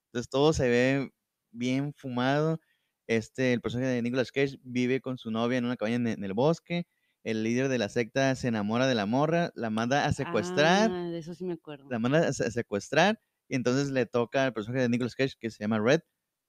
[0.09, 1.11] Entonces todo se ve
[1.49, 2.59] bien fumado.
[3.07, 6.33] Este, el personaje de Nicolas Cage vive con su novia en una cabaña en, el
[6.35, 6.85] bosque.
[7.23, 10.91] El líder de la secta se enamora de la morra, la manda a secuestrar.
[10.91, 11.87] Ah, de eso sí me acuerdo.
[11.89, 15.63] La manda a, secuestrar y entonces le toca al personaje de Nicolas Cage, que se
[15.63, 16.01] llama Red,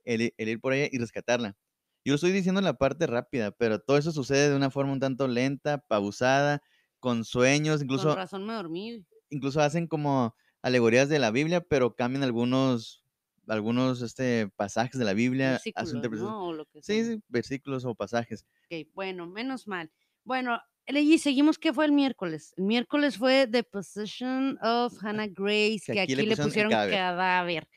[0.04, 1.56] el, ir por ella y rescatarla.
[2.04, 5.26] Yo estoy diciendo la parte rápida, pero todo eso sucede de una forma un tanto
[5.26, 6.62] lenta, pausada,
[7.00, 8.08] con sueños, incluso...
[8.08, 9.04] Con razón me dormí.
[9.30, 13.04] Incluso hacen como alegorías de la Biblia, pero cambian algunos
[13.48, 15.60] algunos este, pasajes de la Biblia.
[15.64, 16.64] Versículos, ¿no?
[16.80, 18.46] sí, sí, versículos o pasajes.
[18.64, 19.90] Ok, bueno, menos mal.
[20.24, 22.54] Bueno, Y seguimos, ¿qué fue el miércoles?
[22.56, 27.68] El miércoles fue The Possession of Hannah Grace, que, aquí, le pusieron, cadáver.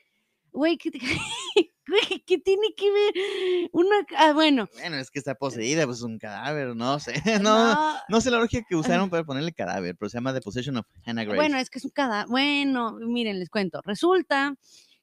[0.52, 0.78] Güey,
[2.08, 3.70] ¿qué, ¿qué, tiene que ver?
[3.72, 4.68] Una, ah, bueno.
[4.74, 7.14] Bueno, es que está poseída, pues un cadáver, no sé.
[7.42, 10.76] No, no, sé la lógica que usaron para ponerle cadáver, pero se llama The Possession
[10.76, 11.36] of Hannah Grace.
[11.36, 12.28] Bueno, es que es un cadáver.
[12.28, 13.80] Bueno, miren, les cuento.
[13.84, 14.54] Resulta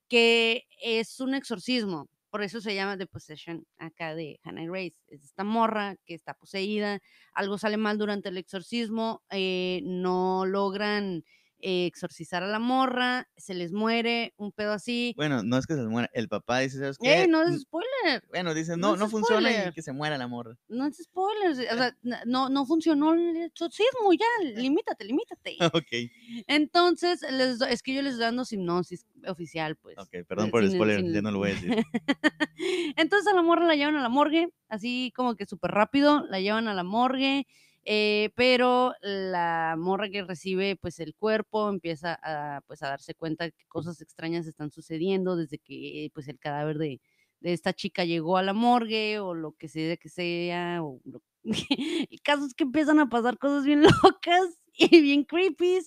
[0.08, 4.98] que es un exorcismo por eso se llama The Possession acá de Hannah Grace.
[5.08, 7.00] Es esta morra que está poseída,
[7.34, 11.24] algo sale mal durante el exorcismo, eh, no logran
[11.68, 15.16] eh, exorcizar a la morra, se les muere, un pedo así.
[15.18, 17.24] Bueno, no es que se les muera, el papá dice, ¿sabes qué?
[17.24, 18.24] ¡Eh, no es spoiler!
[18.30, 20.56] Bueno, dice, no, no, funciona y que se muera la morra.
[20.68, 21.98] No es spoiler, o sea,
[22.28, 24.28] no, no funcionó el exorcismo, ya,
[24.62, 25.58] limítate, limítate.
[25.74, 26.12] ok.
[26.46, 29.98] Entonces, les, es que yo les estoy dando hipnosis oficial, pues.
[29.98, 31.84] Ok, perdón por el spoiler, ya no lo voy a decir.
[32.96, 36.40] Entonces a la morra la llevan a la morgue, así como que súper rápido, la
[36.40, 37.48] llevan a la morgue,
[37.88, 43.52] eh, pero la morra que recibe pues el cuerpo empieza a, pues, a darse cuenta
[43.52, 47.00] que cosas extrañas están sucediendo desde que pues el cadáver de,
[47.42, 51.00] esta chica llegó a la morgue o lo que sea que sea, o
[51.44, 55.80] el caso es que empiezan a pasar cosas bien locas y bien creepy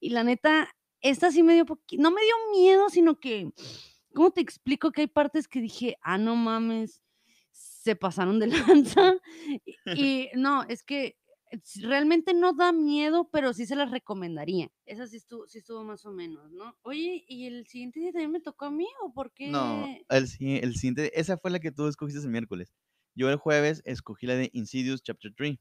[0.00, 1.66] y la neta, esta sí me dio,
[1.98, 3.50] no me dio miedo, sino que,
[4.14, 7.02] ¿cómo te explico que hay partes que dije, ah, no mames,
[7.50, 8.46] se pasaron de
[8.86, 9.16] lanza?
[9.94, 11.16] y no, es que
[11.80, 14.70] realmente no da miedo, pero sí se las recomendaría.
[14.86, 16.76] Esa sí estuvo, sí estuvo más o menos, ¿no?
[16.82, 19.50] Oye, ¿y el siguiente día también me tocó a mí o por qué?
[19.50, 22.72] No, el, el siguiente, esa fue la que tú escogiste el miércoles.
[23.14, 25.58] Yo el jueves escogí la de Insidious Chapter 3.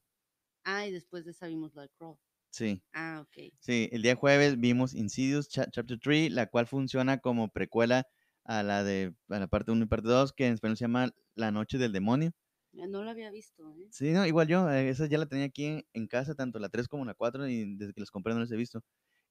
[0.64, 2.18] Ah, y después de esa vimos la de Crawl.
[2.50, 2.82] Sí.
[2.94, 3.54] Ah, ok.
[3.60, 8.08] Sí, el día jueves vimos Insidious Chapter 3, la cual funciona como precuela
[8.46, 11.12] a la de a la parte 1 y parte 2, que en español se llama
[11.36, 12.32] La Noche del Demonio.
[12.74, 13.88] No la había visto, ¿eh?
[13.92, 16.88] Sí, no, igual yo, eh, esa ya la tenía aquí en, casa, tanto la 3
[16.88, 18.82] como la 4, y desde que las compré no las he visto.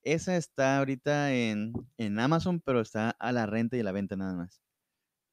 [0.02, 1.72] Esa está ahorita en,
[2.18, 4.62] Amazon, pero está a la renta y a la venta nada más.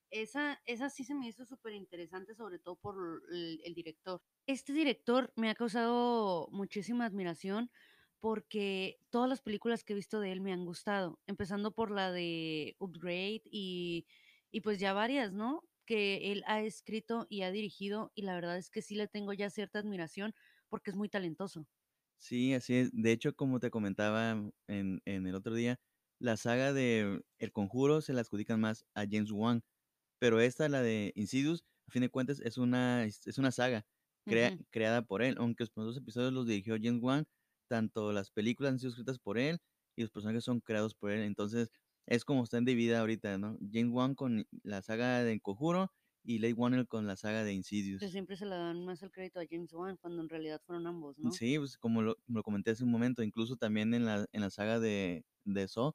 [0.09, 2.95] Esa, esa sí se me hizo súper interesante, sobre todo por
[3.29, 4.21] el, el, director.
[4.45, 7.69] Este director me ha causado muchísima admiración
[8.19, 12.11] porque todas las películas que he visto de él me han gustado, empezando por la
[12.11, 14.07] de Upgrade y,
[14.49, 15.63] y pues ya varias, ¿no?
[15.87, 19.33] Que él ha escrito y ha dirigido y la verdad es que sí le tengo
[19.33, 20.35] ya cierta admiración
[20.69, 21.67] porque es muy talentoso.
[22.19, 22.91] Sí, así es.
[22.93, 24.31] De hecho, como te comentaba
[24.67, 25.79] en, el otro día,
[26.19, 29.63] la saga de El Conjuro se la adjudican más a James Wan,
[30.19, 33.85] pero esta, la de Insidious, a fin de cuentas, es una, es una saga
[34.71, 37.25] creada por él, aunque los primeros episodios los dirigió James Wan,
[37.69, 39.59] tanto las películas han sido escritas por él
[39.95, 41.21] y los personajes son creados por él.
[41.23, 41.71] Entonces,
[42.07, 43.57] es como está en vida ahorita, ¿no?
[43.71, 45.91] James Wan con la saga de Conjuro
[46.23, 47.99] y Late Warner con la saga de Insidious.
[47.99, 50.87] Que siempre se le dan más el crédito a James Wan cuando en realidad fueron
[50.87, 51.31] ambos, ¿no?
[51.31, 54.79] Sí, pues como lo, comenté hace un momento, incluso también en la, en la saga
[54.79, 55.93] de, de Saw,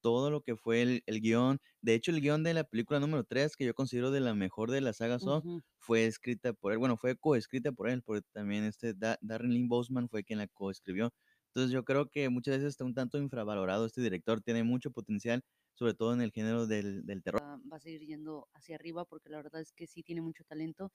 [0.00, 3.24] todo lo que fue el, el, guion, de hecho el guion de la película número
[3.24, 5.42] 3, que yo considero de la mejor de la saga Saw,
[5.78, 10.08] fue escrita por él, bueno, fue coescrita por él, porque también este Darren Lynn Boseman
[10.08, 11.12] fue quien la coescribió.
[11.54, 15.44] Entonces yo creo que muchas veces está un tanto infravalorado este director, tiene mucho potencial,
[15.74, 17.40] sobre todo en el género del, terror.
[17.42, 20.90] Va a seguir yendo hacia arriba porque la verdad es que sí tiene mucho talento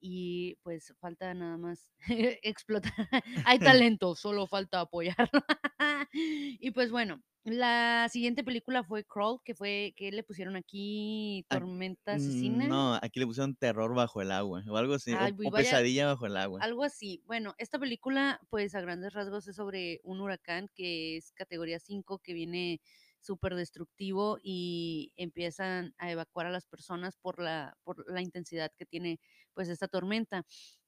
[0.00, 1.88] y pues falta nada más
[2.42, 2.92] explotar.
[3.46, 5.42] Hay talento, solo falta apoyarlo.
[6.12, 11.46] y pues bueno, la siguiente película fue Crawl, que fue, que le pusieron aquí?
[11.48, 12.66] Tormenta mm, asesina.
[12.66, 16.36] No, aquí le pusieron terror bajo el agua, o algo así, o, pesadilla bajo el
[16.36, 16.58] agua.
[16.60, 17.22] Algo así.
[17.24, 22.18] Bueno, esta película, pues a grandes rasgos es sobre un huracán que es categoría 5,
[22.18, 22.80] que viene
[23.20, 28.86] súper destructivo y empiezan a evacuar a las personas por la, por la intensidad que
[28.86, 29.20] tiene
[29.56, 30.46] pues esta tormenta.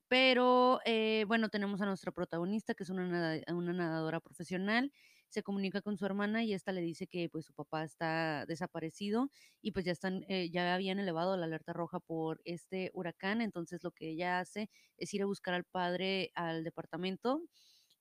[0.08, 4.92] Pero eh, bueno, tenemos a nuestra protagonista, que es una, una nadadora profesional
[5.30, 9.30] se comunica con su hermana y esta le dice que pues su papá está desaparecido
[9.60, 13.82] y pues ya están eh, ya habían elevado la alerta roja por este huracán entonces
[13.84, 17.42] lo que ella hace es ir a buscar al padre al departamento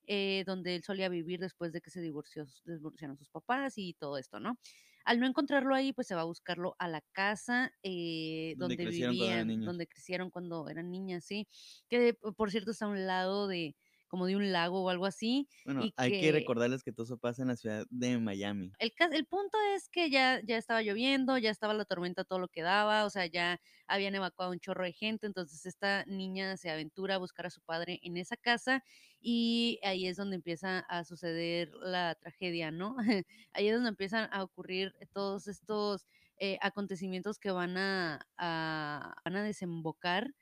[0.06, 4.16] eh, donde él solía vivir después de que se divorció, divorciaron sus papás y todo
[4.16, 4.58] esto, ¿no?
[5.08, 9.64] Al no encontrarlo ahí, pues se va a buscarlo a la casa eh, donde, vivían,
[9.64, 11.48] donde crecieron cuando eran niñas, sí.
[11.88, 13.74] Que por cierto está a un lado de,
[14.08, 15.48] como de un lago o algo así.
[15.64, 18.72] Bueno, hay que, recordarles que todo eso pasa en la ciudad de Miami.
[18.78, 22.48] El, el punto es que ya, ya estaba lloviendo, ya estaba la tormenta todo lo
[22.48, 26.70] que daba, o sea, ya habían evacuado un chorro de gente, entonces esta niña se
[26.70, 28.82] aventura a buscar a su padre en esa casa
[29.20, 32.96] y ahí es donde empieza a suceder la tragedia, ¿no?
[33.52, 36.06] ahí es donde empiezan a ocurrir todos estos
[36.38, 40.34] eh, acontecimientos que van a, a, van a desembocar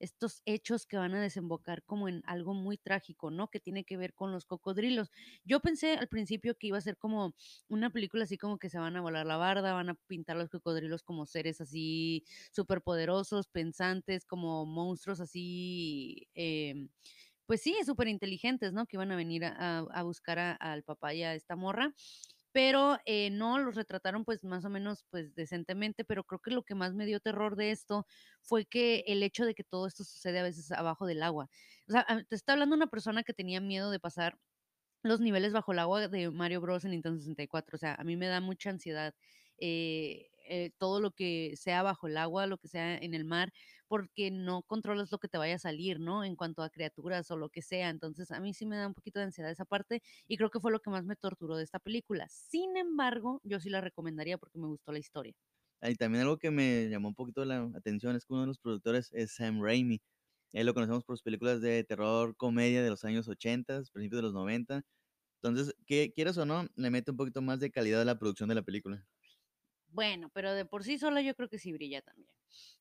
[0.00, 3.48] estos hechos que van a desembocar como en algo muy trágico, ¿no?
[3.48, 5.10] Que tiene que ver con los cocodrilos.
[5.44, 7.34] Yo pensé al principio que iba a ser como
[7.68, 10.50] una película así como que se van a volar la barda, van a pintar los
[10.50, 16.88] cocodrilos como seres así superpoderosos, pensantes, como monstruos así, em,
[17.46, 18.86] pues sí, súper inteligentes, ¿no?
[18.86, 21.94] Que iban a venir a, a buscar al papá y a esta morra
[22.52, 26.64] pero eh, no, los retrataron pues más o menos pues decentemente, pero creo que lo
[26.64, 28.06] que más me dio terror de esto
[28.42, 31.48] fue que el hecho de que todo esto sucede a veces abajo del agua.
[31.88, 34.38] O sea, te está hablando una persona que tenía miedo de pasar
[35.02, 36.84] los niveles bajo el agua de Mario Bros.
[36.84, 37.76] en Nintendo 64.
[37.76, 39.14] O sea, a mí me da mucha ansiedad
[39.58, 43.52] eh, eh, todo lo que sea bajo el agua, lo que sea en el mar,
[43.90, 46.24] porque no controlas lo que te vaya a salir, ¿no?
[46.24, 47.90] En cuanto a criaturas o lo que sea.
[47.90, 50.60] Entonces, a mí sí me da un poquito de ansiedad esa parte y creo que
[50.60, 52.28] fue lo que más me torturó de esta película.
[52.30, 55.34] Sin embargo, yo sí la recomendaría porque me gustó la historia.
[55.82, 58.58] Y también algo que me llamó un poquito la atención es que uno de los
[58.58, 60.02] productores es Sam Raimi.
[60.52, 64.22] Él lo conocemos por sus películas de terror, comedia de los años 80, principios de
[64.24, 64.82] los 90.
[65.42, 68.48] Entonces, que quieras o no, le mete un poquito más de calidad a la producción
[68.50, 69.06] de la película.
[69.92, 72.28] Bueno, pero de por sí sola yo creo que sí brilla también.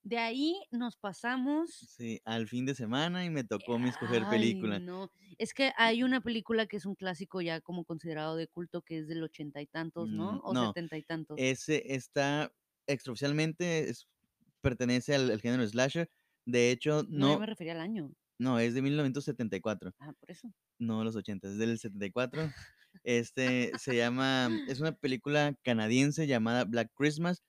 [0.04, 1.72] De ahí nos pasamos.
[1.72, 4.80] Sí, al fin de semana y me tocó mi escoger película.
[4.80, 8.82] No, es que hay una película que es un clásico ya como considerado de culto
[8.82, 10.34] que es del ochenta y tantos, ¿no?
[10.34, 11.38] Mm, o setenta y tantos.
[11.39, 12.52] Ese está
[12.88, 13.93] extraoficialmente
[14.62, 16.10] pertenece al, género slasher.
[16.45, 17.34] De hecho, no.
[17.34, 18.12] No me refería al año.
[18.39, 19.93] No, es de 1974.
[20.00, 20.52] Ah, por eso.
[20.80, 22.50] No, los 80, es del 74.
[23.04, 27.43] Este se llama, es una película canadiense llamada Black Christmas.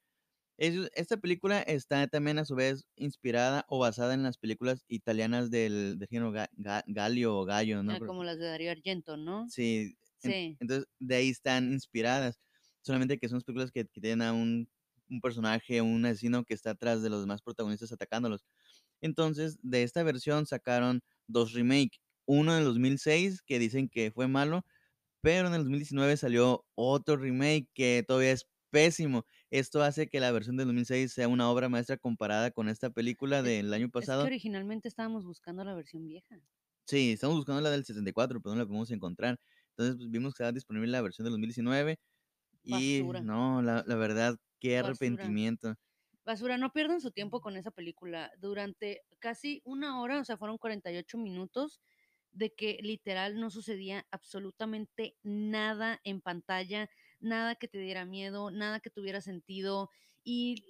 [0.56, 5.98] esta película está también a su vez inspirada o basada en las películas italianas del,
[6.08, 6.32] género
[6.86, 7.92] Galio o Gallo, ¿no?
[7.92, 9.48] Ah, como las de Dario Argento, ¿no?
[9.48, 9.96] Sí.
[10.18, 10.56] sí.
[10.60, 12.38] entonces, de ahí están inspiradas.
[12.82, 14.68] Solamente que son películas que, tienen a un,
[15.10, 18.44] un, personaje, un asesino que está atrás de los demás protagonistas atacándolos.
[19.00, 22.00] Entonces, de esta versión sacaron dos remakes.
[22.26, 24.64] Uno en el 2006 que dicen que fue malo,
[25.20, 29.26] pero en el 2019 salió otro remake que todavía es pésimo.
[29.50, 33.42] Esto hace que la versión del 2006 sea una obra maestra comparada con esta película
[33.42, 34.22] del año pasado.
[34.22, 36.40] Es que originalmente estábamos buscando la versión vieja.
[36.86, 39.38] Sí, estamos buscando la del 74, pero no la podemos encontrar.
[39.70, 41.98] Entonces pues, vimos que estaba disponible la versión del 2019
[42.62, 45.76] y no, la, verdad, qué arrepentimiento.
[46.24, 48.30] Basura, no pierdan su tiempo con esa película.
[48.38, 51.80] Durante casi una hora, o sea, fueron 48 minutos,
[52.32, 56.88] de que literal no sucedía absolutamente nada en pantalla,
[57.18, 59.90] nada que te diera miedo, nada que tuviera sentido
[60.22, 60.64] y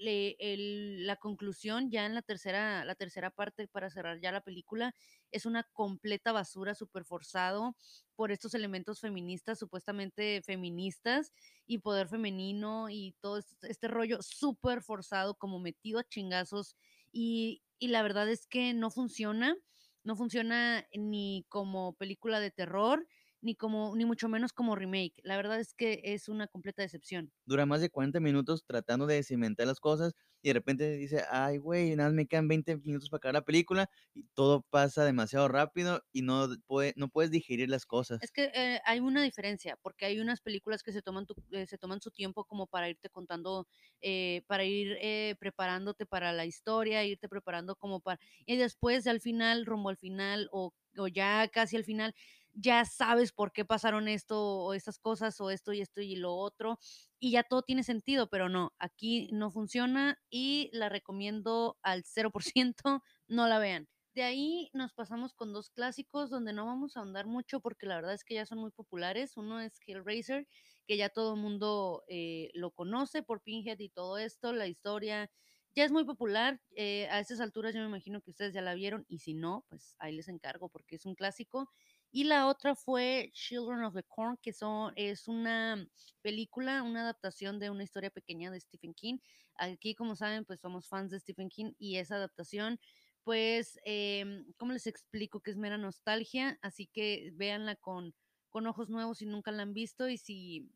[1.05, 4.95] la conclusión ya en la tercera, la tercera parte para cerrar ya la película
[5.33, 7.77] es una completa basura súper forzado
[8.15, 11.33] por estos elementos feministas, supuestamente feministas
[11.67, 16.77] y poder femenino y todo este, rollo súper forzado como metido a chingazos
[17.13, 19.57] y la verdad es que no funciona
[20.05, 23.07] no funciona ni como película de terror,
[23.43, 25.21] ni como ni mucho menos como remake.
[25.23, 27.33] La verdad es que es una completa decepción.
[27.47, 31.59] Dura más de 40 minutos tratando de cimentar las cosas y de repente dice, ay,
[31.59, 36.03] güey, nada, me quedan 20 minutos para acabar la película y todo pasa demasiado rápido
[36.13, 38.21] y no, puede, no puedes digerir las cosas.
[38.21, 41.79] Es que eh, hay una diferencia, porque hay unas películas que se toman, eh, se
[41.79, 43.67] toman su tiempo como para irte contando,
[44.01, 44.99] eh, para ir
[45.39, 48.21] preparándote para la historia, irte preparando como para...
[48.47, 52.15] Y después, al final, rumbo al final o o ya casi al final,
[52.55, 56.35] ya sabes por qué pasaron esto o estas cosas o esto y esto y lo
[56.35, 56.79] otro
[57.19, 62.33] y ya todo tiene sentido, pero no, aquí no funciona y la recomiendo al 0%,
[63.29, 63.89] no la vean.
[64.15, 67.95] De ahí nos pasamos con dos clásicos donde no vamos a ahondar mucho porque la
[67.97, 69.37] verdad es que ya son muy populares.
[69.37, 70.49] Uno es Hellraiser,
[70.87, 75.31] que ya todo el mundo eh, lo conoce por Pinhead y todo esto, la historia
[75.77, 76.61] ya es muy popular.
[76.75, 79.65] Eh, a estas alturas yo me imagino que ustedes ya la vieron y si no,
[79.69, 81.71] pues ahí les encargo porque es un clásico.
[82.13, 85.87] Y la otra fue Children of the Corn, que son, es una
[86.23, 89.19] película, una adaptación de una historia pequeña de Stephen King.
[89.55, 92.81] Aquí, como saben, pues somos fans de Stephen King y esa adaptación,
[93.23, 95.41] pues, eh, ¿cómo les explico?
[95.41, 98.15] Que es mera nostalgia, así que véanla con,
[98.49, 100.69] con ojos nuevos si nunca la han visto y si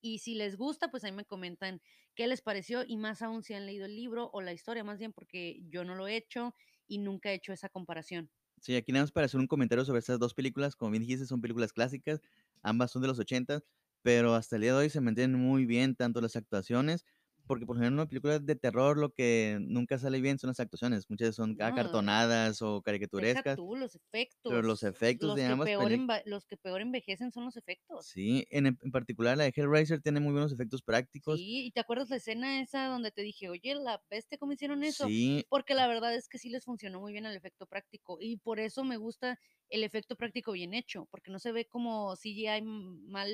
[0.00, 1.80] y si les gusta, pues ahí me comentan
[2.14, 4.98] qué les pareció y más aún si han leído el libro o la historia, más
[4.98, 6.54] bien porque yo no lo he hecho
[6.88, 8.30] y nunca he hecho esa comparación.
[8.62, 10.76] Sí, aquí nada más para hacer un comentario sobre estas dos películas.
[10.76, 12.20] Como bien dijiste, son películas clásicas,
[12.62, 13.60] ambas son de los 80,
[14.02, 17.04] pero hasta el día de hoy se mantienen muy bien tanto las actuaciones
[17.46, 20.60] porque por ejemplo en una película de terror lo que nunca sale bien son las
[20.60, 23.56] actuaciones, muchas son acartonadas o caricaturescas.
[23.56, 24.50] tú, los efectos.
[24.50, 25.92] Pero los efectos los de peor
[26.24, 28.06] Los que peor envejecen son los efectos.
[28.06, 31.38] Sí, en, en, particular la de Hellraiser tiene muy buenos efectos prácticos.
[31.38, 34.84] Sí, y te acuerdas la escena esa donde te dije, oye, la peste, ¿cómo hicieron
[34.84, 35.06] eso?
[35.06, 35.44] Sí.
[35.48, 38.60] Porque la verdad es que sí les funcionó muy bien el efecto práctico y por
[38.60, 39.38] eso me gusta
[39.68, 43.30] el efecto práctico bien hecho, porque no se ve como CGI mal...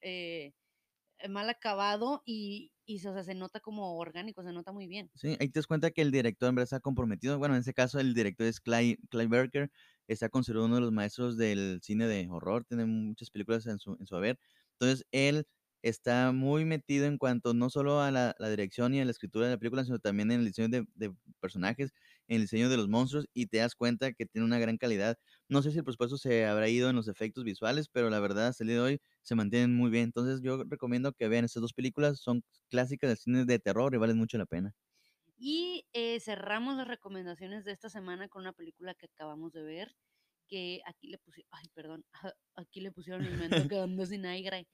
[0.00, 0.52] Eh,
[1.28, 5.10] mal acabado y, y se nota como orgánico, se nota muy bien.
[5.14, 7.38] Sí, ahí te das cuenta que el director en verdad está comprometido.
[7.38, 9.70] Bueno, en ese caso el director es Clive, Clive Barker,
[10.08, 13.96] está considerado uno de los maestros del cine de horror, tiene muchas películas en su,
[13.98, 14.38] en su haber.
[14.78, 15.46] Entonces, él
[15.82, 19.52] está muy metido en cuanto no solo a la, dirección y a la escritura de
[19.52, 21.92] la película, sino también en el diseño de, personajes,
[22.30, 25.18] en el diseño de los monstruos, y te das cuenta que tiene una gran calidad.
[25.48, 28.48] No sé si el presupuesto se habrá ido en los efectos visuales, pero la verdad,
[28.48, 30.04] hasta el día de hoy se mantienen muy bien.
[30.04, 33.98] Entonces yo recomiendo que vean estas dos películas, son clásicas del cine de terror y
[33.98, 34.74] valen mucho la pena.
[35.38, 39.96] Y eh, cerramos las recomendaciones de esta semana con una película que acabamos de ver,
[40.46, 42.04] que aquí le pusieron, ay, perdón,
[42.54, 44.68] aquí le pusieron el momento quedando sin aire.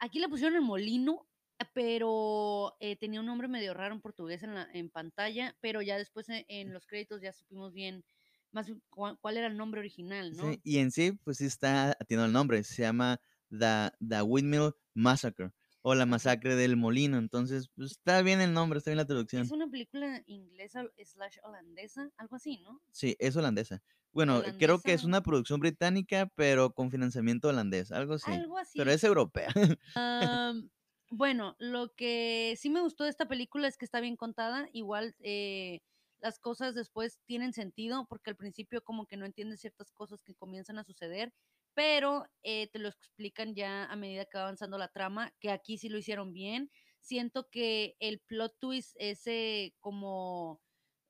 [0.00, 1.28] Aquí le pusieron el molino,
[1.74, 5.98] pero eh, tenía un nombre medio raro en portugués en, la, en pantalla, pero ya
[5.98, 8.04] después en, los créditos ya supimos bien
[8.52, 10.50] más cuál, era el nombre original, ¿no?
[10.50, 14.72] Sí, y en sí, pues sí está teniendo el nombre, se llama The, The Windmill
[14.94, 15.50] Massacre
[15.82, 17.18] o la masacre del molino.
[17.18, 19.42] Entonces, pues, está bien el nombre, está bien la traducción.
[19.42, 22.80] Es una película inglesa slash holandesa, algo así, ¿no?
[22.90, 23.82] Sí, es holandesa.
[24.12, 28.30] Bueno, creo que es una producción británica, pero con financiamiento holandés, algo así.
[28.30, 28.78] Algo así.
[28.78, 29.48] Pero es europea.
[31.10, 34.68] bueno, lo que sí me gustó de esta película es que está bien contada.
[34.72, 35.80] Igual eh,
[36.20, 40.34] las cosas después tienen sentido, porque al principio como que no entiendes ciertas cosas que
[40.34, 41.32] comienzan a suceder
[41.78, 45.78] pero eh, te lo explican ya a medida que va avanzando la trama, que aquí
[45.78, 46.72] sí lo hicieron bien.
[46.98, 50.60] Siento que el plot twist, ese como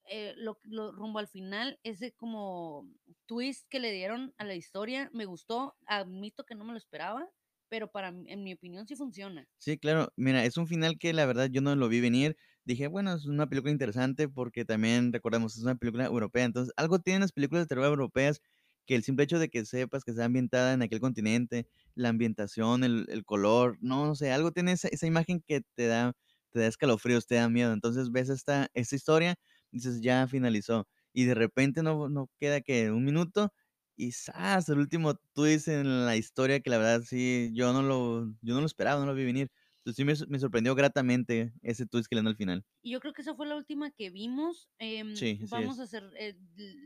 [0.05, 0.59] eh, lo,
[0.93, 2.87] rumbo al final, ese como
[3.25, 5.75] twist que le dieron a la historia, me gustó.
[5.87, 7.27] Admito que no me lo esperaba,
[7.69, 9.47] pero para en mi opinión sí funciona.
[9.59, 10.13] Sí, claro.
[10.17, 12.37] Mira, es un final que la verdad yo no lo vi venir.
[12.65, 16.45] Dije, bueno, es una película interesante porque también recordamos, es una película europea.
[16.45, 18.41] Entonces, algo tienen las películas de terror europeas
[18.87, 22.85] que el simple hecho de que sepas que está ambientada en aquel continente, la ambientación,
[22.85, 26.15] el, color, no, no sé, algo tiene esa, imagen que te da,
[26.51, 27.73] te da escalofríos, te da miedo.
[27.75, 29.37] Entonces ves esta, esta historia,
[29.71, 30.89] dices, ya finalizó.
[31.13, 33.53] Y de repente no, no queda que un minuto
[33.99, 34.69] y ¡zas!
[34.69, 38.61] El último twist en la historia que la verdad sí, yo no lo, yo no
[38.61, 39.51] lo esperaba, no lo vi venir.
[39.79, 42.65] Entonces sí me, sorprendió gratamente ese twist que le dan al final.
[42.83, 44.69] Y yo creo que esa fue la última que vimos.
[44.79, 46.37] Em, sí, vamos a hacer, eh,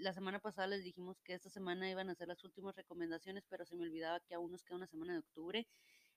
[0.01, 3.67] la semana pasada les dijimos que esta semana iban a ser las últimas recomendaciones, pero
[3.67, 5.69] se me olvidaba que aún nos queda una semana de octubre.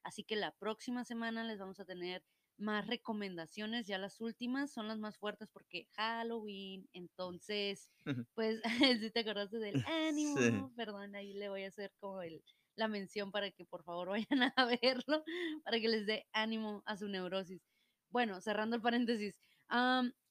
[0.03, 2.23] Así que la próxima semana les vamos a tener
[2.57, 7.89] más recomendaciones, ya las últimas son las más fuertes porque Halloween, entonces,
[8.33, 8.61] pues,
[9.01, 9.75] si te acordaste del
[10.09, 12.43] ánimo, perdón, ahí le voy a hacer como el,
[12.75, 15.23] la mención para que por favor vayan a verlo,
[15.63, 17.61] para que les dé ánimo a su neurosis.
[18.09, 19.35] Bueno, cerrando el paréntesis,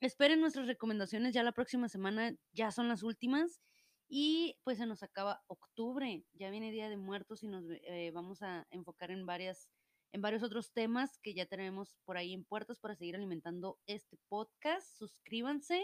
[0.01, 3.61] esperen nuestras recomendaciones ya la próxima semana, ya son las últimas.
[4.07, 8.43] Y pues se nos acaba octubre, ya viene Día de Muertos y nos eh, vamos
[8.43, 9.70] a enfocar en varias
[10.15, 14.17] en varios otros temas que ya tenemos por ahí en puertas para seguir alimentando este
[14.29, 14.97] podcast.
[14.97, 15.83] Suscríbanse,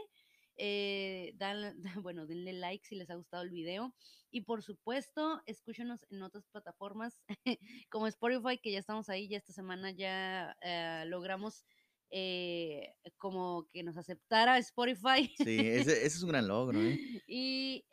[0.57, 1.75] eh, dan,
[2.05, 3.93] bueno, denle like si les ha gustado el video.
[4.31, 7.21] Y por supuesto, escúchenos en otras plataformas
[7.91, 11.65] como Spotify, que ya estamos ahí, ya esta semana ya eh, logramos
[12.11, 15.29] eh, como que nos aceptara Spotify.
[15.39, 16.79] Sí, ese, es un gran logro.
[17.27, 17.85] Y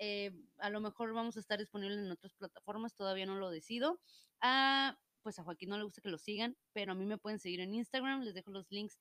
[0.60, 4.00] a lo mejor vamos a estar disponibles en otras plataformas, todavía no lo decido.
[4.40, 4.96] Ah,
[5.28, 7.60] pues a Joaquín no le gusta que lo sigan, pero a mí me pueden seguir
[7.60, 8.98] en Instagram, les dejo los links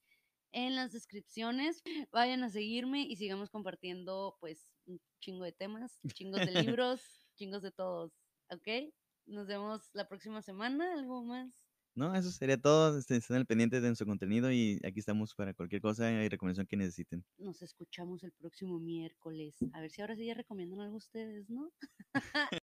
[0.50, 1.82] en las descripciones.
[2.10, 6.46] Vayan a seguirme y sigamos compartiendo pues un chingo de temas, chingos de
[6.76, 7.00] libros,
[7.36, 8.10] chingos de todos,
[8.50, 8.92] ¿ok?
[9.26, 11.68] Nos vemos la próxima semana, ¿algo más?
[11.94, 12.98] No, eso sería todo.
[12.98, 16.66] Este, estén al pendiente de nuestro contenido y aquí estamos para cualquier cosa y recomendación
[16.66, 17.24] que necesiten.
[17.38, 19.54] Nos escuchamos el próximo miércoles.
[19.74, 21.70] A ver si ahora sí ya recomiendan algo ustedes, ¿no?